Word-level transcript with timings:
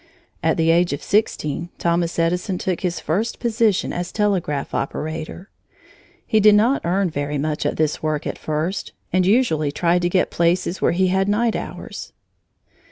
At 0.41 0.57
the 0.57 0.71
age 0.71 0.93
of 0.93 1.03
sixteen, 1.03 1.69
Thomas 1.77 2.17
Edison 2.17 2.57
took 2.57 2.81
his 2.81 2.99
first 2.99 3.39
position 3.39 3.93
as 3.93 4.11
telegraph 4.11 4.73
operator. 4.73 5.51
He 6.25 6.39
did 6.39 6.55
not 6.55 6.83
earn 6.83 7.11
very 7.11 7.37
much 7.37 7.67
at 7.67 7.77
this 7.77 8.01
work, 8.01 8.25
at 8.25 8.39
first, 8.39 8.93
and 9.13 9.27
usually 9.27 9.71
tried 9.71 10.01
to 10.01 10.09
get 10.09 10.31
places 10.31 10.81
where 10.81 10.93
he 10.93 11.09
had 11.09 11.29
night 11.29 11.55
hours. 11.55 12.13